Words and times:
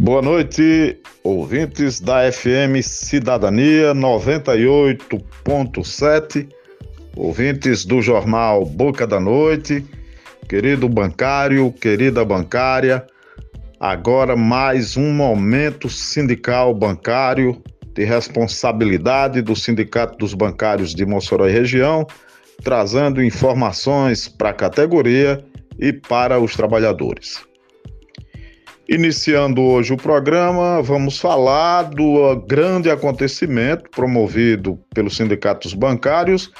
Boa 0.00 0.22
noite, 0.22 0.96
ouvintes 1.24 1.98
da 1.98 2.30
FM 2.30 2.80
Cidadania 2.82 3.92
98.7, 3.92 6.48
ouvintes 7.16 7.84
do 7.84 8.00
jornal 8.00 8.64
Boca 8.64 9.08
da 9.08 9.18
Noite, 9.18 9.84
querido 10.48 10.88
bancário, 10.88 11.72
querida 11.72 12.24
bancária. 12.24 13.04
Agora 13.80 14.36
mais 14.36 14.96
um 14.96 15.12
momento 15.12 15.90
sindical 15.90 16.72
bancário 16.72 17.60
de 17.92 18.04
responsabilidade 18.04 19.42
do 19.42 19.56
Sindicato 19.56 20.16
dos 20.16 20.32
Bancários 20.32 20.94
de 20.94 21.04
Mossoró 21.04 21.48
e 21.48 21.52
região, 21.52 22.06
trazendo 22.62 23.20
informações 23.20 24.28
para 24.28 24.50
a 24.50 24.54
categoria 24.54 25.44
e 25.76 25.92
para 25.92 26.38
os 26.38 26.54
trabalhadores. 26.54 27.47
Iniciando 28.90 29.60
hoje 29.60 29.92
o 29.92 29.98
programa, 29.98 30.80
vamos 30.80 31.18
falar 31.18 31.82
do 31.82 32.34
grande 32.46 32.88
acontecimento 32.90 33.90
promovido 33.90 34.78
pelos 34.94 35.14
sindicatos 35.14 35.74
bancários, 35.74 36.50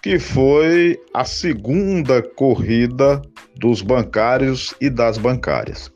que 0.00 0.16
foi 0.20 0.96
a 1.12 1.24
segunda 1.24 2.22
corrida 2.22 3.20
dos 3.56 3.82
bancários 3.82 4.72
e 4.80 4.88
das 4.88 5.18
bancárias. 5.18 5.90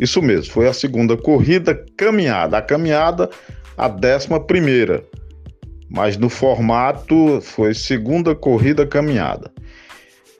Isso 0.00 0.22
mesmo, 0.22 0.50
foi 0.50 0.66
a 0.66 0.72
segunda 0.72 1.14
corrida 1.14 1.78
caminhada. 1.94 2.56
A 2.56 2.62
caminhada, 2.62 3.28
a 3.76 3.88
décima 3.88 4.40
primeira, 4.40 5.04
mas 5.90 6.16
no 6.16 6.30
formato 6.30 7.38
foi 7.42 7.74
segunda 7.74 8.34
corrida 8.34 8.86
caminhada. 8.86 9.52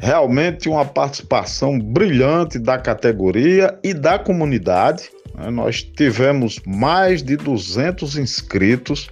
Realmente 0.02 0.69
uma 0.69 0.84
participação 0.84 1.79
brilhante 1.79 2.59
da 2.59 2.77
categoria 2.77 3.79
e 3.84 3.95
da 3.95 4.19
comunidade. 4.19 5.09
Né? 5.32 5.49
Nós 5.49 5.80
tivemos 5.80 6.59
mais 6.66 7.23
de 7.23 7.37
200 7.37 8.16
inscritos 8.16 9.09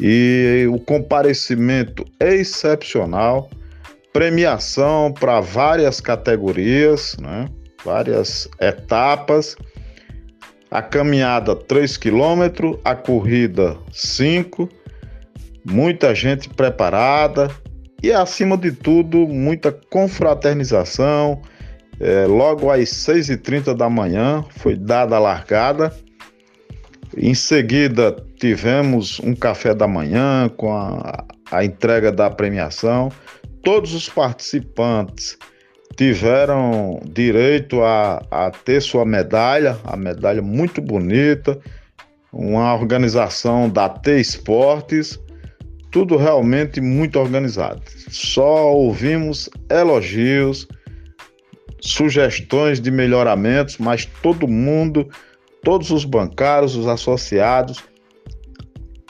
e 0.00 0.66
o 0.72 0.80
comparecimento 0.80 2.06
é 2.18 2.34
excepcional. 2.36 3.50
Premiação 4.14 5.12
para 5.12 5.40
várias 5.42 6.00
categorias, 6.00 7.14
né? 7.20 7.44
várias 7.84 8.48
etapas. 8.58 9.56
A 10.70 10.80
caminhada 10.80 11.54
3 11.54 11.98
km, 11.98 12.78
a 12.82 12.94
corrida 12.94 13.76
5. 13.92 14.70
Muita 15.66 16.14
gente 16.14 16.48
preparada, 16.48 17.50
e, 18.02 18.12
acima 18.12 18.56
de 18.56 18.72
tudo, 18.72 19.28
muita 19.28 19.70
confraternização. 19.70 21.40
É, 22.00 22.26
logo 22.26 22.70
às 22.70 22.88
6h30 22.88 23.74
da 23.74 23.88
manhã 23.88 24.44
foi 24.50 24.74
dada 24.76 25.16
a 25.16 25.20
largada. 25.20 25.94
Em 27.16 27.34
seguida, 27.34 28.16
tivemos 28.40 29.20
um 29.20 29.34
café 29.34 29.72
da 29.72 29.86
manhã 29.86 30.50
com 30.56 30.74
a, 30.74 31.24
a 31.50 31.64
entrega 31.64 32.10
da 32.10 32.28
premiação. 32.28 33.10
Todos 33.62 33.94
os 33.94 34.08
participantes 34.08 35.38
tiveram 35.96 37.00
direito 37.04 37.82
a, 37.82 38.20
a 38.30 38.50
ter 38.50 38.80
sua 38.80 39.04
medalha, 39.04 39.78
a 39.84 39.96
medalha 39.96 40.42
muito 40.42 40.80
bonita, 40.80 41.56
uma 42.32 42.74
organização 42.74 43.68
da 43.68 43.88
T 43.88 44.18
Esportes 44.18 45.20
tudo 45.92 46.16
realmente 46.16 46.80
muito 46.80 47.20
organizado. 47.20 47.82
Só 48.08 48.72
ouvimos 48.72 49.48
elogios, 49.70 50.66
sugestões 51.80 52.80
de 52.80 52.90
melhoramentos, 52.90 53.76
mas 53.78 54.06
todo 54.22 54.48
mundo, 54.48 55.08
todos 55.62 55.90
os 55.90 56.04
bancários, 56.04 56.74
os 56.74 56.88
associados, 56.88 57.84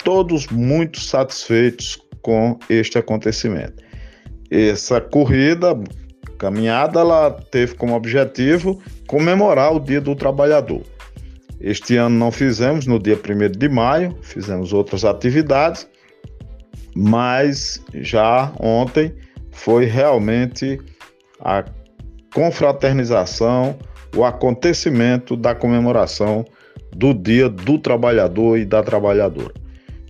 todos 0.05 0.49
muito 0.49 1.01
satisfeitos 1.01 1.99
com 2.21 2.59
este 2.69 2.99
acontecimento. 2.99 3.83
Essa 4.51 5.01
corrida, 5.01 5.79
caminhada, 6.37 7.01
ela 7.01 7.31
teve 7.31 7.75
como 7.77 7.95
objetivo 7.95 8.83
comemorar 9.07 9.73
o 9.75 9.81
Dia 9.81 10.01
do 10.01 10.17
Trabalhador. 10.17 10.83
Este 11.61 11.97
ano 11.97 12.19
não 12.19 12.33
fizemos 12.33 12.89
no 12.89 12.99
dia 12.99 13.17
1 13.17 13.57
de 13.57 13.69
maio, 13.69 14.19
fizemos 14.21 14.73
outras 14.73 15.05
atividades, 15.05 15.87
mas 16.95 17.83
já 17.95 18.53
ontem 18.59 19.13
foi 19.51 19.85
realmente 19.85 20.81
a 21.41 21.65
confraternização, 22.35 23.79
o 24.17 24.25
acontecimento 24.25 25.37
da 25.37 25.55
comemoração 25.55 26.45
do 26.95 27.15
Dia 27.15 27.49
do 27.49 27.79
Trabalhador 27.79 28.59
e 28.59 28.65
da 28.65 28.83
Trabalhadora. 28.83 29.55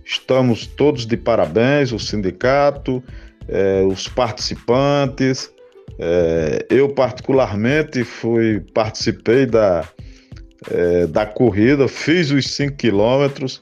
Estamos 0.05 0.67
todos 0.67 1.05
de 1.05 1.15
parabéns, 1.15 1.91
o 1.91 1.99
sindicato, 1.99 3.01
eh, 3.47 3.83
os 3.87 4.07
participantes. 4.07 5.51
Eh, 5.97 6.65
eu 6.69 6.89
particularmente 6.89 8.03
fui 8.03 8.59
participei 8.73 9.45
da 9.45 9.87
eh, 10.69 11.07
da 11.07 11.25
corrida, 11.25 11.87
fiz 11.87 12.31
os 12.31 12.53
5 12.55 12.75
quilômetros 12.77 13.61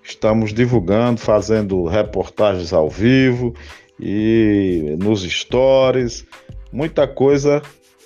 estamos 0.02 0.52
divulgando, 0.52 1.20
fazendo 1.20 1.84
reportagens 1.86 2.72
ao 2.72 2.88
vivo 2.88 3.54
e 3.98 4.96
nos 4.98 5.22
stories. 5.22 6.26
Muita 6.72 7.06
coisa 7.08 7.62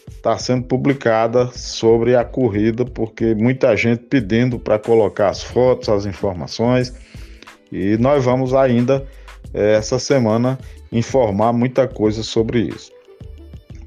está 0.08 0.36
sendo 0.38 0.64
publicada 0.64 1.46
sobre 1.52 2.14
a 2.14 2.24
corrida, 2.24 2.84
porque 2.84 3.34
muita 3.34 3.76
gente 3.76 4.04
pedindo 4.04 4.58
para 4.58 4.78
colocar 4.78 5.28
as 5.28 5.42
fotos, 5.42 5.88
as 5.88 6.06
informações. 6.06 6.94
E 7.72 7.96
nós 7.98 8.24
vamos 8.24 8.52
ainda, 8.52 9.06
essa 9.52 9.98
semana, 9.98 10.58
informar 10.92 11.52
muita 11.52 11.88
coisa 11.88 12.22
sobre 12.22 12.60
isso. 12.60 12.92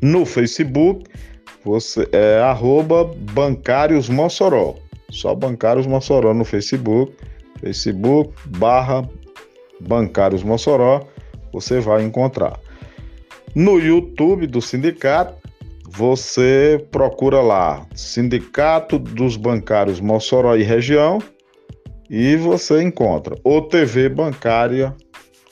No 0.01 0.25
Facebook, 0.25 1.05
você 1.63 2.07
é 2.11 2.39
arroba 2.39 3.05
bancários 3.33 4.09
Mossoró. 4.09 4.75
Só 5.09 5.33
bancários 5.33 5.85
Mossoró 5.85 6.33
no 6.33 6.43
Facebook 6.43 7.13
Facebook 7.63 8.33
barra 8.45 9.07
Bancários 9.79 10.43
Mossoró, 10.43 11.07
você 11.51 11.79
vai 11.79 12.03
encontrar. 12.03 12.59
No 13.55 13.79
YouTube 13.79 14.47
do 14.47 14.61
sindicato, 14.61 15.35
você 15.89 16.85
procura 16.91 17.39
lá 17.39 17.85
Sindicato 17.95 18.97
dos 18.99 19.37
Bancários 19.37 20.01
Mossoró 20.01 20.55
e 20.57 20.63
Região 20.63 21.19
e 22.09 22.35
você 22.35 22.81
encontra 22.81 23.37
ou 23.43 23.61
TV 23.61 24.09
Bancária, 24.09 24.93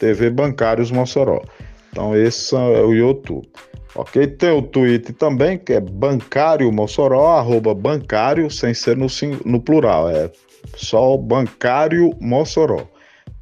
TV 0.01 0.31
Bancários 0.31 0.89
Mossoró. 0.89 1.44
Então 1.92 2.15
esse 2.15 2.56
é 2.56 2.81
o 2.81 2.92
YouTube. 2.92 3.48
Ok? 3.94 4.25
Tem 4.25 4.50
o 4.50 4.63
Twitter 4.63 5.13
também, 5.13 5.59
que 5.59 5.74
é 5.74 5.80
bancário 5.80 6.71
Mossoró, 6.71 7.38
arroba 7.38 7.75
bancário, 7.75 8.50
sem 8.50 8.74
ser 8.74 8.98
no, 8.98 9.06
no 9.45 9.62
plural, 9.62 10.09
é 10.09 10.31
só 10.75 11.15
bancário 11.18 12.12
Mossoró. 12.19 12.88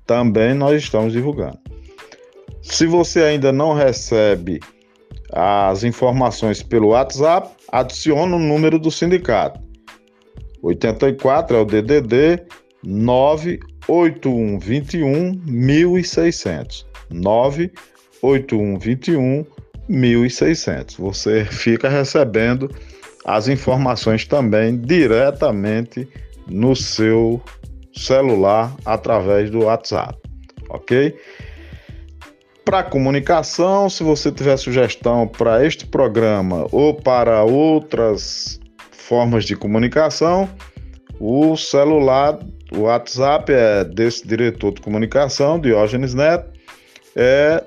Também 0.06 0.54
nós 0.54 0.84
estamos 0.84 1.14
divulgando. 1.14 1.58
Se 2.62 2.86
você 2.86 3.22
ainda 3.22 3.54
não 3.54 3.74
recebe 3.74 4.60
as 5.32 5.84
informações 5.86 6.62
pelo 6.62 6.90
WhatsApp, 6.90 7.50
adicione 7.72 8.34
o 8.34 8.40
número 8.40 8.78
do 8.78 8.92
sindicato. 8.92 9.62
84 10.62 11.56
é 11.56 11.62
o 11.62 11.66
DDD 11.66 12.44
98121 13.90 15.42
1600. 15.46 16.86
98121 17.10 19.46
1600. 19.88 20.96
Você 20.98 21.46
fica 21.46 21.88
recebendo 21.90 22.70
as 23.26 23.48
informações 23.48 24.26
também 24.26 24.78
diretamente 24.78 26.08
no 26.48 26.76
seu 26.76 27.42
celular 27.94 28.76
através 28.86 29.50
do 29.50 29.64
WhatsApp, 29.66 30.16
ok? 30.70 31.18
Para 32.64 32.84
comunicação, 32.84 33.90
se 33.90 34.04
você 34.04 34.32
tiver 34.32 34.56
sugestão 34.58 35.28
para 35.28 35.66
este 35.66 35.88
programa 35.88 36.68
ou 36.72 36.94
para 36.94 37.44
outras 37.44 38.60
formas 38.92 39.44
de 39.44 39.56
comunicação, 39.56 40.48
o 41.20 41.58
celular, 41.58 42.38
o 42.72 42.82
WhatsApp 42.82 43.52
é 43.52 43.84
desse 43.84 44.28
diretor 44.28 44.72
de 44.74 44.82
comunicação, 44.82 45.60
Diógenes 45.60 46.14
Neto, 46.14 46.52
é 47.16 47.64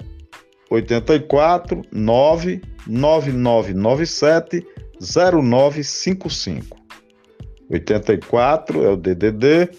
84 0.70 1.82
99997 1.92 4.64
0955. 5.00 6.80
84 7.70 8.84
é 8.84 8.90
o 8.90 8.96
DDD 8.96 9.70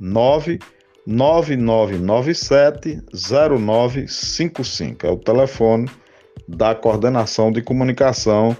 9 0.00 0.58
9997 1.06 3.00
0955. 3.12 5.06
É 5.06 5.10
o 5.10 5.16
telefone 5.16 5.88
da 6.46 6.74
coordenação 6.74 7.50
de 7.50 7.62
comunicação 7.62 8.54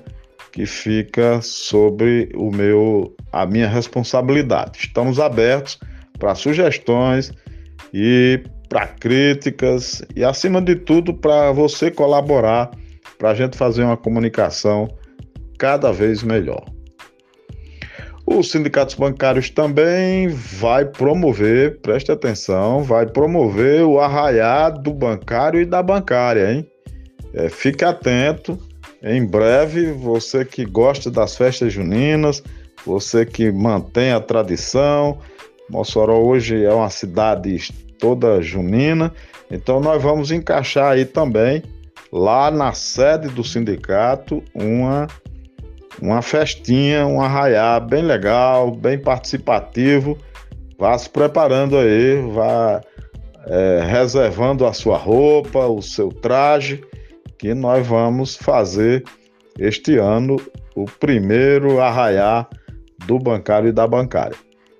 que 0.50 0.64
fica 0.66 1.42
sobre 1.42 2.30
o 2.34 2.50
meu 2.50 3.14
a 3.30 3.44
minha 3.46 3.68
responsabilidade. 3.68 4.78
Estamos 4.78 5.20
abertos 5.20 5.78
para 6.18 6.34
sugestões 6.34 7.32
e 7.92 8.42
para 8.68 8.86
críticas 8.86 10.02
e 10.14 10.24
acima 10.24 10.60
de 10.60 10.76
tudo 10.76 11.14
para 11.14 11.52
você 11.52 11.90
colaborar 11.90 12.70
para 13.18 13.30
a 13.30 13.34
gente 13.34 13.56
fazer 13.56 13.82
uma 13.82 13.96
comunicação 13.96 14.88
cada 15.58 15.90
vez 15.90 16.22
melhor. 16.22 16.64
Os 18.24 18.50
sindicatos 18.50 18.94
bancários 18.94 19.48
também 19.48 20.28
vai 20.28 20.84
promover, 20.84 21.80
preste 21.80 22.12
atenção, 22.12 22.82
vai 22.82 23.06
promover 23.06 23.82
o 23.82 23.98
arraiar 23.98 24.78
do 24.78 24.92
bancário 24.92 25.60
e 25.60 25.64
da 25.64 25.82
bancária, 25.82 26.52
hein? 26.52 26.70
É, 27.32 27.48
fique 27.48 27.84
atento, 27.84 28.58
em 29.02 29.24
breve, 29.24 29.92
você 29.92 30.44
que 30.44 30.64
gosta 30.66 31.10
das 31.10 31.36
festas 31.36 31.72
juninas, 31.72 32.42
você 32.84 33.24
que 33.24 33.50
mantém 33.50 34.12
a 34.12 34.20
tradição, 34.20 35.18
Mossoró 35.68 36.18
hoje 36.18 36.64
é 36.64 36.72
uma 36.72 36.90
cidade 36.90 37.72
toda 37.98 38.40
junina, 38.40 39.12
então 39.50 39.80
nós 39.80 40.02
vamos 40.02 40.30
encaixar 40.30 40.92
aí 40.92 41.04
também, 41.04 41.62
lá 42.12 42.50
na 42.50 42.72
sede 42.72 43.28
do 43.28 43.44
sindicato, 43.44 44.42
uma 44.54 45.06
uma 46.00 46.22
festinha, 46.22 47.06
um 47.06 47.20
arraiá 47.20 47.80
bem 47.80 48.02
legal, 48.02 48.70
bem 48.70 48.98
participativo. 48.98 50.16
Vá 50.78 50.96
se 50.96 51.10
preparando 51.10 51.76
aí, 51.76 52.16
vá 52.32 52.80
é, 53.46 53.82
reservando 53.84 54.64
a 54.64 54.72
sua 54.72 54.96
roupa, 54.96 55.66
o 55.66 55.82
seu 55.82 56.10
traje, 56.10 56.80
que 57.36 57.52
nós 57.52 57.84
vamos 57.86 58.36
fazer 58.36 59.02
este 59.58 59.96
ano 59.96 60.36
o 60.74 60.84
primeiro 60.84 61.80
arraiá 61.80 62.46
do 63.06 63.18
bancário 63.18 63.68
e 63.68 63.72
da 63.72 63.86
bancária. 63.86 64.36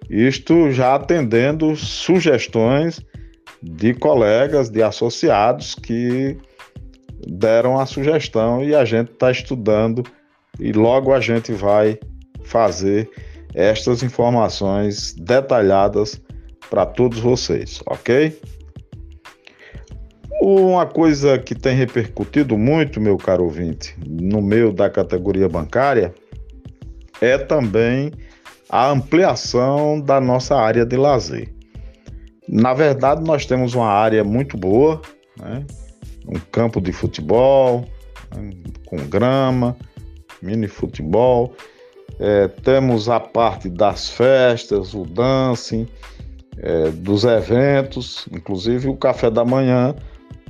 Isto 0.09 0.71
já 0.71 0.95
atendendo 0.95 1.77
sugestões 1.77 3.01
de 3.63 3.93
colegas, 3.95 4.71
de 4.71 4.83
associados 4.83 5.75
que 5.75 6.39
deram 7.27 7.79
a 7.79 7.87
sugestão 7.87 8.63
e 8.63 8.75
a 8.75 8.85
gente 8.85 9.11
está 9.13 9.31
estudando 9.31 10.03
e 10.59 10.73
logo 10.73 11.13
a 11.13 11.21
gente 11.21 11.53
vai 11.53 11.99
fazer 12.45 13.11
estas 13.55 14.03
informações 14.03 15.15
detalhadas 15.15 16.21
para 16.71 16.87
todos 16.87 17.19
vocês, 17.19 17.81
ok? 17.87 18.39
Uma 20.41 20.87
coisa 20.87 21.39
que 21.39 21.55
tem 21.55 21.77
repercutido 21.77 22.57
muito, 22.57 23.01
meu 23.01 23.17
caro 23.17 23.45
ouvinte, 23.45 23.97
no 24.07 24.41
meio 24.41 24.73
da 24.73 24.89
categoria 24.89 25.49
bancária, 25.49 26.15
é 27.21 27.37
também 27.37 28.13
a 28.69 28.91
ampliação 28.91 30.01
da 30.01 30.21
nossa 30.21 30.57
área 30.57 30.85
de 30.85 30.97
lazer. 30.97 31.53
Na 32.49 32.75
verdade, 32.75 33.23
nós 33.23 33.47
temos 33.47 33.75
uma 33.75 33.89
área 33.89 34.25
muito 34.25 34.57
boa, 34.57 35.01
né? 35.39 35.65
um 36.27 36.39
campo 36.51 36.81
de 36.81 36.93
futebol, 36.93 37.85
né? 38.35 38.51
com 38.87 38.97
grama, 38.97 39.77
mini 40.43 40.69
futebol. 40.69 41.55
É, 42.19 42.49
temos 42.49 43.09
a 43.09 43.21
parte 43.21 43.69
das 43.69 44.09
festas, 44.09 44.95
o 44.95 45.05
dancing, 45.05 45.87
é, 46.59 46.91
dos 46.91 47.25
eventos, 47.25 48.27
inclusive 48.33 48.89
o 48.89 48.97
café 48.97 49.31
da 49.31 49.45
manhã 49.45 49.95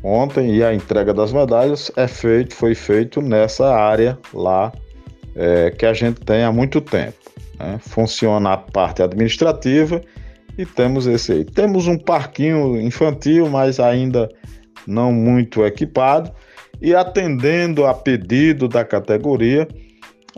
ontem 0.03 0.55
e 0.55 0.63
a 0.63 0.73
entrega 0.73 1.13
das 1.13 1.33
medalhas 1.33 1.91
é 1.97 2.07
feito, 2.07 2.55
foi 2.55 2.75
feito 2.75 3.21
nessa 3.21 3.75
área 3.75 4.19
lá 4.33 4.73
é, 5.35 5.71
que 5.71 5.85
a 5.85 5.93
gente 5.93 6.21
tem 6.21 6.45
há 6.45 6.53
muito 6.53 6.81
tempo. 6.81 7.17
Né? 7.59 7.79
Funciona 7.81 8.53
a 8.53 8.57
parte 8.57 9.03
administrativa 9.03 10.01
e 10.57 10.65
temos 10.65 11.07
esse 11.07 11.33
aí. 11.33 11.45
Temos 11.45 11.87
um 11.87 11.99
parquinho 11.99 12.81
infantil, 12.81 13.49
mas 13.49 13.79
ainda 13.81 14.29
não 14.87 15.13
muito 15.13 15.65
equipado 15.65 16.33
e 16.81 16.95
atendendo 16.95 17.87
a 17.87 17.95
pedido 17.95 18.69
da 18.69 18.85
categoria, 18.85 19.67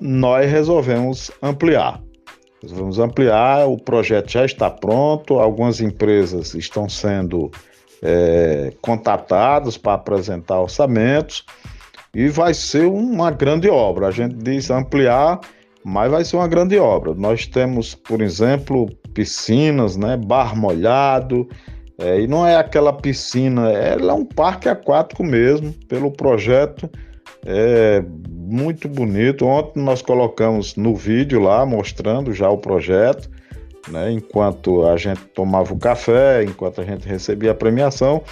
nós 0.01 0.51
resolvemos 0.51 1.31
ampliar. 1.43 2.01
Vamos 2.63 2.99
ampliar, 2.99 3.67
o 3.67 3.79
projeto 3.79 4.31
já 4.31 4.45
está 4.45 4.71
pronto, 4.71 5.39
algumas 5.39 5.81
empresas 5.81 6.55
estão 6.55 6.89
sendo 6.89 7.51
é, 8.03 8.73
contatadas 8.83 9.79
para 9.79 9.95
apresentar 9.95 10.61
orçamentos 10.61 11.45
e 12.15 12.29
vai 12.29 12.53
ser 12.53 12.87
uma 12.87 13.31
grande 13.31 13.69
obra. 13.69 14.09
A 14.09 14.11
gente 14.11 14.35
diz 14.35 14.71
ampliar, 14.71 15.41
mas 15.85 16.11
vai 16.11 16.25
ser 16.25 16.37
uma 16.37 16.49
grande 16.49 16.79
obra. 16.79 17.15
Nós 17.15 17.47
temos, 17.47 17.95
por 17.95 18.21
exemplo, 18.21 18.89
piscinas, 19.15 19.97
né, 19.97 20.17
bar 20.17 20.57
molhado, 20.57 21.49
é, 22.01 22.21
e 22.21 22.27
não 22.27 22.47
é 22.47 22.57
aquela 22.57 22.95
piscina, 22.95 23.71
ela 23.71 24.13
é 24.13 24.15
um 24.15 24.25
parque 24.25 24.69
aquático 24.69 25.23
mesmo, 25.23 25.75
pelo 25.87 26.11
projeto. 26.11 26.89
É 27.45 28.03
muito 28.27 28.89
bonito. 28.89 29.47
Ontem 29.47 29.83
nós 29.83 30.01
colocamos 30.01 30.77
no 30.77 30.95
vídeo 30.95 31.41
lá, 31.41 31.65
mostrando 31.67 32.33
já 32.33 32.49
o 32.49 32.57
projeto, 32.57 33.31
né? 33.89 34.11
Enquanto 34.11 34.87
a 34.87 34.97
gente 34.97 35.21
tomava 35.35 35.73
o 35.75 35.79
café, 35.79 36.43
enquanto 36.43 36.81
a 36.81 36.85
gente 36.85 37.07
recebia 37.07 37.51
a 37.51 37.55
premiação, 37.55 38.23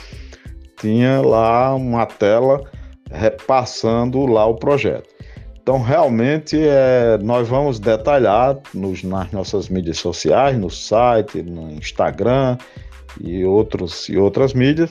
tinha 0.81 1.21
lá 1.21 1.75
uma 1.75 2.07
tela 2.07 2.65
repassando 3.11 4.25
lá 4.27 4.47
o 4.47 4.55
projeto. 4.55 5.18
Então, 5.69 5.83
realmente, 5.83 6.57
é, 6.59 7.19
nós 7.19 7.47
vamos 7.47 7.79
detalhar 7.79 8.57
nos, 8.73 9.05
nas 9.05 9.31
nossas 9.33 9.69
mídias 9.69 9.99
sociais, 9.99 10.57
no 10.57 10.71
site, 10.71 11.43
no 11.43 11.71
Instagram 11.71 12.57
e, 13.21 13.45
outros, 13.45 14.09
e 14.09 14.17
outras 14.17 14.55
mídias, 14.55 14.91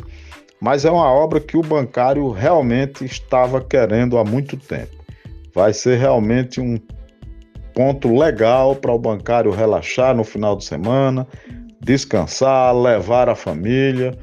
mas 0.62 0.86
é 0.86 0.92
uma 0.92 1.12
obra 1.12 1.40
que 1.40 1.58
o 1.58 1.64
bancário 1.64 2.30
realmente 2.30 3.04
estava 3.04 3.60
querendo 3.60 4.20
há 4.20 4.24
muito 4.24 4.56
tempo. 4.56 5.04
Vai 5.52 5.74
ser 5.74 5.98
realmente 5.98 6.62
um 6.62 6.80
ponto 7.74 8.16
legal 8.16 8.76
para 8.76 8.94
o 8.94 9.00
bancário 9.00 9.50
relaxar 9.50 10.16
no 10.16 10.24
final 10.24 10.56
de 10.56 10.64
semana, 10.64 11.28
descansar, 11.82 12.78
levar 12.78 13.30
a 13.30 13.36
família. 13.36 14.16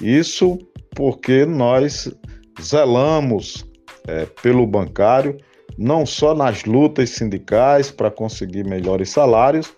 Isso 0.00 0.58
porque 0.96 1.44
nós 1.44 2.10
zelamos 2.58 3.62
é, 4.08 4.24
pelo 4.42 4.66
bancário 4.66 5.36
não 5.78 6.04
só 6.04 6.34
nas 6.34 6.64
lutas 6.64 7.10
sindicais 7.10 7.90
para 7.90 8.10
conseguir 8.10 8.64
melhores 8.64 9.10
salários, 9.10 9.72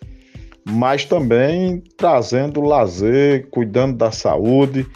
mas 0.66 1.04
também 1.04 1.82
trazendo 1.96 2.60
lazer, 2.60 3.48
cuidando 3.50 3.96
da 3.96 4.10
saúde 4.10 4.86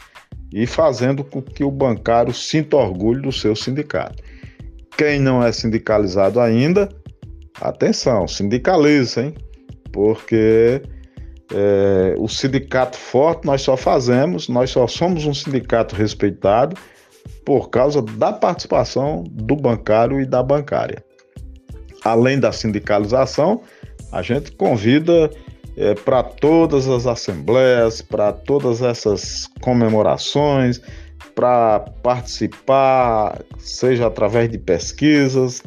e 0.52 0.66
fazendo 0.66 1.22
com 1.22 1.42
que 1.42 1.62
o 1.62 1.70
bancário 1.70 2.32
sinta 2.32 2.76
orgulho 2.76 3.22
do 3.22 3.32
seu 3.32 3.54
sindicato. 3.54 4.22
Quem 4.96 5.20
não 5.20 5.42
é 5.42 5.52
sindicalizado 5.52 6.40
ainda, 6.40 6.88
atenção, 7.60 8.26
sindicaliza, 8.26 9.26
hein? 9.26 9.34
Porque 9.92 10.82
é, 11.54 12.14
o 12.18 12.28
sindicato 12.28 12.96
forte 12.96 13.46
nós 13.46 13.62
só 13.62 13.76
fazemos, 13.76 14.48
nós 14.48 14.70
só 14.70 14.86
somos 14.86 15.24
um 15.26 15.34
sindicato 15.34 15.94
respeitado 15.94 16.76
por 17.44 17.70
causa 17.70 18.02
da 18.02 18.32
participação 18.32 19.24
do 19.30 19.56
bancário 19.56 20.20
e 20.20 20.26
da 20.26 20.42
bancária. 20.42 21.02
Além 22.04 22.38
da 22.38 22.52
sindicalização, 22.52 23.62
a 24.12 24.22
gente 24.22 24.52
convida 24.52 25.30
é, 25.76 25.94
para 25.94 26.22
todas 26.22 26.88
as 26.88 27.06
assembleias, 27.06 28.02
para 28.02 28.32
todas 28.32 28.82
essas 28.82 29.48
comemorações, 29.60 30.80
para 31.34 31.80
participar, 32.02 33.42
seja 33.58 34.08
através 34.08 34.50
de 34.50 34.58
pesquisas, 34.58 35.62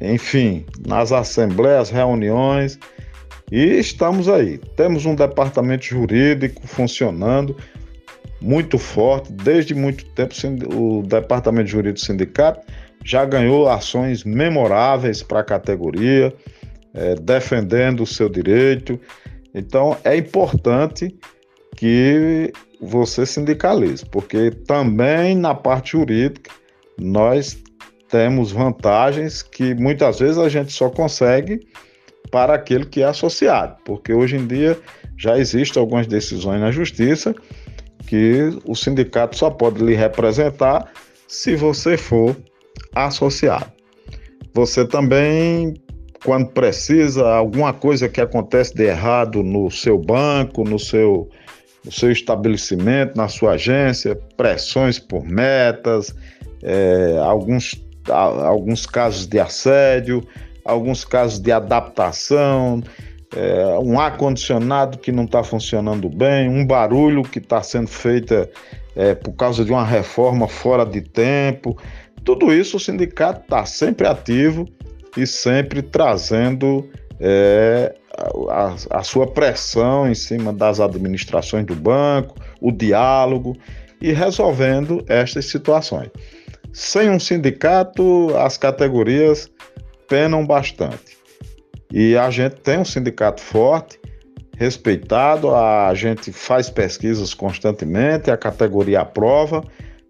enfim, 0.00 0.64
nas 0.86 1.12
assembleias, 1.12 1.90
reuniões. 1.90 2.78
E 3.50 3.78
estamos 3.78 4.28
aí. 4.28 4.58
Temos 4.76 5.04
um 5.04 5.14
departamento 5.14 5.84
jurídico 5.84 6.64
funcionando 6.66 7.56
muito 8.40 8.78
forte, 8.78 9.32
desde 9.32 9.74
muito 9.74 10.04
tempo. 10.06 10.34
O 10.74 11.02
departamento 11.02 11.68
jurídico 11.68 12.00
do 12.00 12.06
sindicato 12.06 12.66
já 13.04 13.24
ganhou 13.24 13.68
ações 13.68 14.24
memoráveis 14.24 15.22
para 15.22 15.40
a 15.40 15.44
categoria, 15.44 16.32
é, 16.92 17.14
defendendo 17.14 18.02
o 18.02 18.06
seu 18.06 18.28
direito 18.28 19.00
então 19.54 19.96
é 20.04 20.16
importante 20.16 21.14
que 21.76 22.52
você 22.80 23.26
sindicalize, 23.26 24.04
porque 24.06 24.50
também 24.50 25.34
na 25.36 25.54
parte 25.54 25.92
jurídica 25.92 26.50
nós 26.98 27.58
temos 28.08 28.52
vantagens 28.52 29.42
que 29.42 29.74
muitas 29.74 30.18
vezes 30.18 30.38
a 30.38 30.48
gente 30.48 30.72
só 30.72 30.88
consegue 30.88 31.66
para 32.30 32.54
aquele 32.54 32.86
que 32.86 33.02
é 33.02 33.06
associado, 33.06 33.76
porque 33.84 34.12
hoje 34.12 34.36
em 34.36 34.46
dia 34.46 34.78
já 35.16 35.38
existem 35.38 35.80
algumas 35.80 36.06
decisões 36.06 36.60
na 36.60 36.70
justiça 36.70 37.34
que 38.10 38.58
o 38.64 38.74
sindicato 38.74 39.36
só 39.36 39.50
pode 39.50 39.84
lhe 39.84 39.94
representar 39.94 40.90
se 41.28 41.54
você 41.54 41.96
for 41.96 42.36
associado. 42.92 43.70
Você 44.52 44.84
também 44.84 45.80
quando 46.24 46.48
precisa, 46.48 47.24
alguma 47.28 47.72
coisa 47.72 48.08
que 48.08 48.20
acontece 48.20 48.74
de 48.74 48.82
errado 48.82 49.44
no 49.44 49.70
seu 49.70 49.96
banco, 49.96 50.64
no 50.64 50.76
seu, 50.76 51.30
no 51.84 51.92
seu 51.92 52.10
estabelecimento, 52.10 53.16
na 53.16 53.28
sua 53.28 53.52
agência, 53.52 54.18
pressões 54.36 54.98
por 54.98 55.24
metas, 55.24 56.12
é, 56.64 57.16
alguns, 57.22 57.80
alguns 58.08 58.86
casos 58.86 59.28
de 59.28 59.38
assédio, 59.38 60.26
alguns 60.64 61.04
casos 61.04 61.38
de 61.38 61.52
adaptação, 61.52 62.82
é, 63.34 63.78
um 63.78 63.98
ar-condicionado 63.98 64.98
que 64.98 65.12
não 65.12 65.24
está 65.24 65.42
funcionando 65.42 66.08
bem, 66.08 66.48
um 66.48 66.66
barulho 66.66 67.22
que 67.22 67.38
está 67.38 67.62
sendo 67.62 67.88
feito 67.88 68.48
é, 68.96 69.14
por 69.14 69.32
causa 69.32 69.64
de 69.64 69.70
uma 69.70 69.84
reforma 69.84 70.48
fora 70.48 70.84
de 70.84 71.00
tempo. 71.00 71.76
Tudo 72.24 72.52
isso 72.52 72.76
o 72.76 72.80
sindicato 72.80 73.42
está 73.42 73.64
sempre 73.64 74.06
ativo 74.06 74.68
e 75.16 75.26
sempre 75.26 75.82
trazendo 75.82 76.88
é, 77.20 77.94
a, 78.48 78.74
a, 78.98 79.02
sua 79.02 79.26
pressão 79.26 80.08
em 80.08 80.14
cima 80.14 80.52
das 80.52 80.80
administrações 80.80 81.64
do 81.64 81.74
banco, 81.74 82.34
o 82.60 82.72
diálogo 82.72 83.56
e 84.00 84.12
resolvendo 84.12 85.04
estas 85.08 85.46
situações. 85.46 86.10
Sem 86.72 87.10
um 87.10 87.20
sindicato, 87.20 88.34
as 88.36 88.56
categorias 88.56 89.50
penam 90.08 90.46
bastante. 90.46 91.19
E 91.92 92.16
a 92.16 92.30
gente 92.30 92.56
tem 92.56 92.78
um 92.78 92.84
sindicato 92.84 93.40
forte, 93.40 93.98
respeitado, 94.56 95.54
a 95.54 95.92
gente 95.94 96.32
faz 96.32 96.70
pesquisas 96.70 97.34
constantemente, 97.34 98.30
a 98.30 98.36
categoria 98.36 99.00
aprova, 99.00 99.64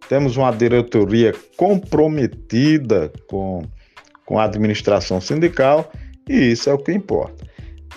temos 0.09 0.37
uma 0.37 0.51
diretoria 0.51 1.33
comprometida 1.57 3.13
com 3.29 3.63
com 4.31 4.39
a 4.39 4.45
administração 4.45 5.21
sindical 5.21 5.91
e 6.29 6.53
isso 6.53 6.71
é 6.71 6.73
o 6.73 6.79
que 6.79 6.93
importa. 6.93 7.45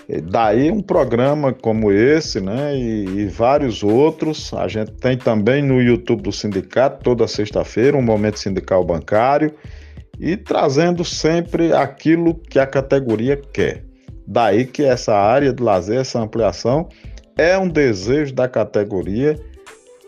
E 0.10 0.20
daí 0.20 0.72
um 0.72 0.82
programa 0.82 1.54
como 1.54 1.92
esse, 1.92 2.42
né, 2.42 2.75
e, 2.75 3.06
e, 3.20 3.25
vários 3.28 3.84
outros, 3.84 4.52
a 4.52 4.68
gente 4.68 4.92
tem 4.94 5.16
também 5.16 5.62
no 5.62 5.80
YouTube 5.80 6.24
do 6.24 6.32
sindicato 6.32 7.04
toda 7.04 7.28
sexta-feira 7.28 7.96
um 7.96 8.02
momento 8.02 8.40
sindical 8.40 8.84
bancário 8.84 9.54
e 10.20 10.38
trazendo 10.38 11.03
sempre 11.03 11.74
aquilo 11.74 12.36
que 12.36 12.60
a 12.60 12.67
categoria 12.67 13.36
quer. 13.36 13.84
Daí 14.25 14.65
que 14.65 14.84
essa 14.84 15.13
área 15.13 15.51
de 15.51 15.62
lazer, 15.62 16.00
essa 16.00 16.20
ampliação 16.20 16.88
é 17.38 17.58
um 17.58 17.67
desejo 17.67 18.34
da 18.34 18.48
categoria 18.48 19.39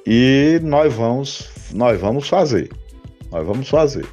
e 0.06 0.60
nós 0.64 0.94
vamos 0.94 1.50
nós 1.74 2.00
vamos 2.00 2.30
fazer. 2.30 2.70
Nós 3.32 3.46
vamos 3.46 3.68
fazer. 3.68 4.06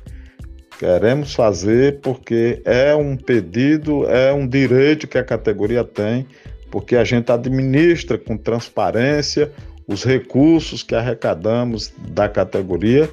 Queremos 0.79 1.35
fazer 1.35 2.01
porque 2.01 2.61
é 2.65 2.95
um 2.95 3.17
pedido, 3.17 4.09
é 4.09 4.33
um 4.33 4.49
direito 4.49 5.07
que 5.07 5.19
a 5.19 5.23
categoria 5.23 5.85
tem, 5.85 6.27
porque 6.71 6.97
a 6.97 7.05
gente 7.05 7.31
administra 7.31 8.19
com 8.19 8.37
transparência 8.37 9.53
os 9.87 10.03
recursos 10.03 10.83
que 10.83 10.95
arrecadamos 10.95 11.93
da 12.09 12.29
categoria 12.29 13.09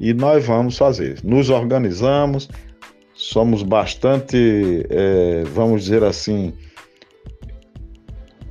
e 0.00 0.12
nós 0.12 0.44
vamos 0.44 0.76
fazer. 0.76 1.18
Nos 1.22 1.50
organizamos, 1.50 2.48
somos 3.14 3.62
bastante, 3.62 4.86
é, 4.90 5.44
vamos 5.52 5.84
dizer 5.84 6.04
assim, 6.04 6.52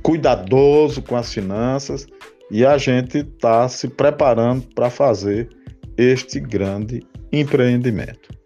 cuidadoso 0.02 1.02
com 1.02 1.16
as 1.16 1.32
finanças 1.32 2.06
e 2.50 2.64
a 2.64 2.78
gente 2.78 3.18
está 3.18 3.68
se 3.68 3.88
preparando 3.88 4.66
para 4.74 4.90
fazer 4.90 5.48
este 5.96 6.38
grande 6.38 7.02
empreendimento 7.32 8.36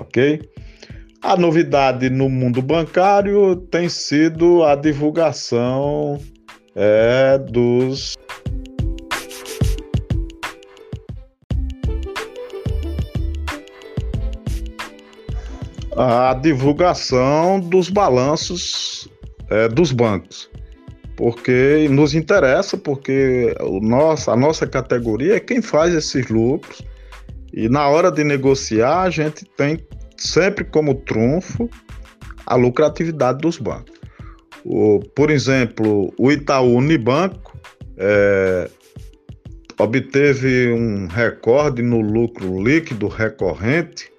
ok? 0.00 0.40
A 1.22 1.36
novidade 1.36 2.08
no 2.08 2.28
mundo 2.28 2.62
bancário 2.62 3.56
tem 3.70 3.88
sido 3.88 4.62
a 4.62 4.74
divulgação 4.74 6.20
é, 6.74 7.38
dos 7.38 8.16
a 15.98 16.32
divulgação 16.32 17.58
dos 17.58 17.90
balanços 17.90 19.08
é, 19.50 19.68
dos 19.68 19.90
bancos, 19.90 20.48
porque 21.16 21.88
nos 21.90 22.14
interessa, 22.14 22.76
porque 22.76 23.52
o 23.60 23.80
nosso, 23.80 24.30
a 24.30 24.36
nossa 24.36 24.64
categoria 24.64 25.34
é 25.34 25.40
quem 25.40 25.60
faz 25.60 25.92
esses 25.92 26.28
lucros 26.28 26.84
e 27.52 27.68
na 27.68 27.88
hora 27.88 28.12
de 28.12 28.22
negociar, 28.22 29.02
a 29.02 29.10
gente 29.10 29.44
tem 29.56 29.84
sempre 30.16 30.64
como 30.64 30.94
trunfo 30.94 31.68
a 32.46 32.54
lucratividade 32.54 33.38
dos 33.40 33.58
bancos. 33.58 33.98
O, 34.64 35.00
por 35.16 35.30
exemplo, 35.30 36.12
o 36.16 36.30
Itaú 36.30 36.76
Unibanco 36.76 37.58
é, 37.96 38.70
obteve 39.76 40.72
um 40.72 41.08
recorde 41.08 41.82
no 41.82 42.00
lucro 42.00 42.62
líquido 42.62 43.08
recorrente, 43.08 44.12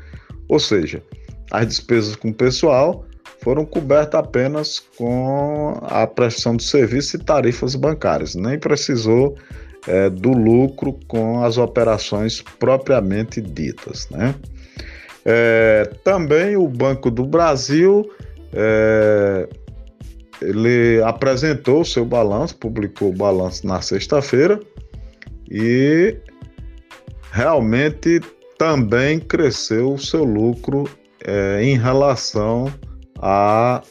Ou 0.49 0.59
seja, 0.59 1.03
as 1.51 1.67
despesas 1.67 2.17
com 2.17 2.33
pessoal 2.33 3.05
foram 3.41 3.65
cobertas 3.65 4.21
apenas 4.21 4.81
com 4.97 5.79
a 5.83 6.07
prestação 6.07 6.57
de 6.57 6.65
serviço 6.65 7.17
e 7.17 7.19
tarifas 7.19 7.75
bancárias, 7.75 8.35
nem 8.35 8.59
precisou 8.59 9.37
é, 9.87 10.09
do 10.09 10.31
lucro 10.31 10.99
com 11.09 11.43
as 11.43 11.59
operações 11.59 12.43
propriamente 12.59 13.41
ditas. 13.41 14.09
Né? 14.11 14.35
É, 15.25 15.91
também 16.05 16.57
o 16.57 16.69
Banco 16.69 17.11
do 17.11 17.25
Brasil 17.25 18.09
é, 18.53 19.49
ele 20.43 21.03
apresentou 21.03 21.81
o 21.81 21.85
seu 21.85 22.05
balanço, 22.05 22.57
publicou 22.57 23.11
o 23.11 23.17
balanço 23.17 23.67
na 23.67 23.81
sexta-feira 23.81 24.61
e 25.51 26.17
realmente 27.31 28.21
também 28.59 29.19
cresceu 29.19 29.95
o 29.95 29.99
seu 29.99 30.25
lucro 30.25 30.85
é, 31.25 31.63
em 31.63 31.79
relação 31.79 32.71
a, 33.19 33.83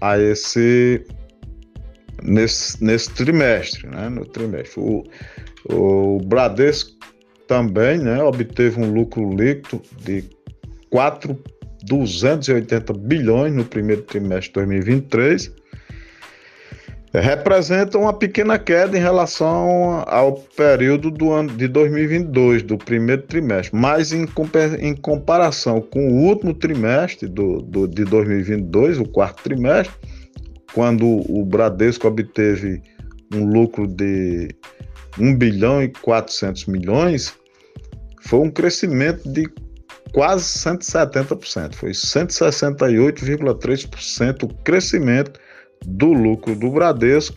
a 0.00 0.18
esse 0.18 1.04
nesse, 2.22 2.82
nesse 2.82 3.10
trimestre, 3.10 3.86
né? 3.88 4.08
No 4.08 4.24
trimestre. 4.24 4.80
O, 4.80 5.04
o 5.68 6.18
Bradesco 6.24 6.96
também, 7.46 7.98
né, 7.98 8.22
obteve 8.22 8.80
um 8.80 8.90
lucro 8.92 9.28
líquido 9.30 9.82
de 10.02 10.24
4,280 10.90 12.92
bilhões 12.94 13.52
no 13.52 13.64
primeiro 13.64 14.02
trimestre 14.02 14.48
de 14.48 14.54
2023 14.54 15.52
representa 17.12 17.98
uma 17.98 18.12
pequena 18.12 18.58
queda 18.58 18.96
em 18.96 19.00
relação 19.00 20.04
ao 20.06 20.34
período 20.34 21.10
do 21.10 21.32
ano 21.32 21.52
de 21.52 21.66
2022, 21.68 22.62
do 22.62 22.76
primeiro 22.76 23.22
trimestre, 23.22 23.76
mas 23.76 24.12
em, 24.12 24.26
em 24.80 24.94
comparação 24.94 25.80
com 25.80 26.08
o 26.08 26.26
último 26.26 26.52
trimestre 26.52 27.28
do, 27.28 27.62
do, 27.62 27.88
de 27.88 28.04
2022, 28.04 28.98
o 28.98 29.04
quarto 29.04 29.42
trimestre, 29.42 29.94
quando 30.74 31.06
o 31.06 31.44
Bradesco 31.44 32.06
obteve 32.06 32.82
um 33.32 33.46
lucro 33.46 33.86
de 33.86 34.48
1 35.18 35.34
bilhão 35.36 35.82
e 35.82 35.88
400 35.88 36.66
milhões, 36.66 37.34
foi 38.22 38.40
um 38.40 38.50
crescimento 38.50 39.26
de 39.30 39.48
quase 40.12 40.44
170%, 40.44 41.74
foi 41.74 41.92
168,3% 41.92 44.42
o 44.44 44.48
crescimento 44.62 45.40
do 45.86 46.12
lucro 46.12 46.56
do 46.56 46.68
Bradesco 46.70 47.36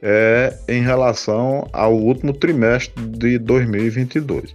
é, 0.00 0.56
em 0.66 0.82
relação 0.82 1.68
ao 1.72 1.94
último 1.94 2.32
trimestre 2.32 3.04
de 3.06 3.38
2022. 3.38 4.54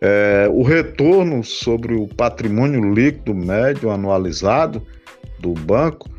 É, 0.00 0.48
o 0.50 0.62
retorno 0.62 1.44
sobre 1.44 1.94
o 1.94 2.08
patrimônio 2.08 2.92
líquido 2.92 3.34
médio 3.34 3.90
anualizado 3.90 4.84
do 5.38 5.52
banco 5.52 6.10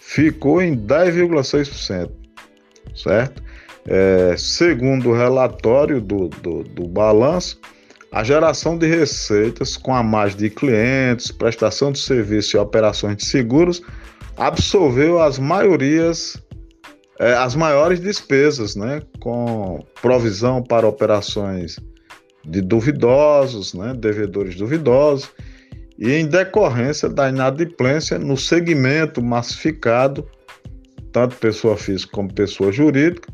ficou 0.00 0.60
em 0.60 0.76
10,6%, 0.76 2.10
certo? 2.94 3.42
É, 3.86 4.34
segundo 4.36 5.10
o 5.10 5.14
relatório 5.14 6.00
do, 6.00 6.28
do, 6.28 6.64
do 6.64 6.88
balanço, 6.88 7.58
a 8.12 8.24
geração 8.24 8.76
de 8.76 8.86
receitas 8.86 9.76
com 9.76 9.94
a 9.94 10.02
margem 10.02 10.38
de 10.38 10.50
clientes, 10.50 11.30
prestação 11.30 11.92
de 11.92 12.00
serviço 12.00 12.56
e 12.56 12.60
operações 12.60 13.16
de 13.16 13.24
seguros 13.24 13.80
absorveu 14.40 15.20
as 15.20 15.38
maiorias, 15.38 16.42
é, 17.18 17.34
as 17.34 17.54
maiores 17.54 18.00
despesas, 18.00 18.74
né, 18.74 19.02
com 19.20 19.84
provisão 20.00 20.62
para 20.62 20.88
operações 20.88 21.78
de 22.46 22.62
duvidosos, 22.62 23.74
né, 23.74 23.92
devedores 23.94 24.56
duvidosos, 24.56 25.30
e 25.98 26.10
em 26.12 26.26
decorrência 26.26 27.06
da 27.06 27.28
inadimplência 27.28 28.18
no 28.18 28.34
segmento 28.34 29.22
massificado, 29.22 30.26
tanto 31.12 31.36
pessoa 31.36 31.76
física 31.76 32.10
como 32.10 32.32
pessoa 32.32 32.72
jurídica, 32.72 33.30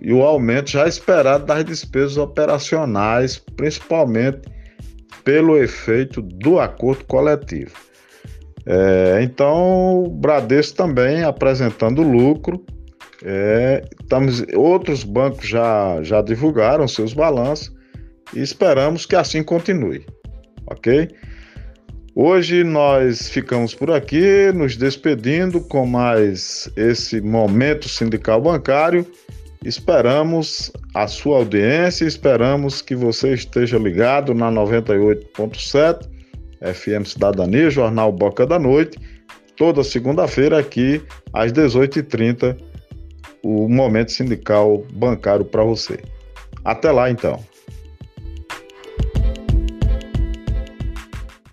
e 0.00 0.14
o 0.14 0.22
aumento 0.22 0.70
já 0.70 0.88
esperado 0.88 1.44
das 1.44 1.62
despesas 1.62 2.16
operacionais, 2.16 3.36
principalmente 3.54 4.40
pelo 5.22 5.58
efeito 5.58 6.22
do 6.22 6.58
acordo 6.58 7.04
coletivo. 7.04 7.91
É, 8.66 9.20
então, 9.22 10.04
o 10.04 10.08
Bradesco 10.08 10.76
também 10.76 11.22
apresentando 11.24 12.02
lucro. 12.02 12.64
É, 13.24 13.84
estamos, 14.00 14.44
outros 14.54 15.04
bancos 15.04 15.48
já, 15.48 16.02
já 16.02 16.20
divulgaram 16.20 16.88
seus 16.88 17.14
balanços 17.14 17.72
e 18.34 18.40
esperamos 18.40 19.06
que 19.06 19.14
assim 19.14 19.44
continue, 19.44 20.04
ok? 20.66 21.08
Hoje 22.14 22.64
nós 22.64 23.28
ficamos 23.28 23.74
por 23.74 23.90
aqui, 23.90 24.52
nos 24.52 24.76
despedindo 24.76 25.60
com 25.60 25.86
mais 25.86 26.68
esse 26.76 27.20
momento 27.20 27.88
sindical 27.88 28.40
bancário. 28.40 29.06
Esperamos 29.64 30.72
a 30.92 31.06
sua 31.06 31.38
audiência, 31.38 32.04
esperamos 32.04 32.82
que 32.82 32.96
você 32.96 33.32
esteja 33.32 33.78
ligado 33.78 34.34
na 34.34 34.50
98.7 34.50 36.11
FM 36.62 37.04
Cidadania, 37.04 37.70
Jornal 37.70 38.12
Boca 38.12 38.46
da 38.46 38.58
Noite, 38.58 38.98
toda 39.56 39.82
segunda-feira 39.82 40.58
aqui 40.58 41.02
às 41.32 41.52
18h30, 41.52 42.56
o 43.42 43.68
Momento 43.68 44.12
Sindical 44.12 44.84
Bancário 44.92 45.44
para 45.44 45.64
você. 45.64 46.00
Até 46.64 46.90
lá 46.90 47.10
então. 47.10 47.42